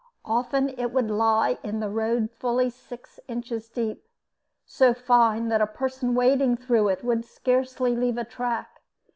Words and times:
Often 0.25 0.69
it 0.79 0.87
would 0.93 1.11
lie 1.11 1.59
in 1.61 1.79
the 1.79 1.87
road 1.91 2.31
fully 2.31 2.71
six 2.71 3.19
inches 3.27 3.69
deep, 3.69 4.03
so 4.65 4.95
fine 4.95 5.49
that 5.49 5.61
a 5.61 5.67
person 5.67 6.15
wading 6.15 6.57
through 6.57 6.87
it 6.87 7.03
would 7.03 7.23
scarcely 7.23 7.95
leave 7.95 8.17
a 8.17 8.25
track. 8.25 8.81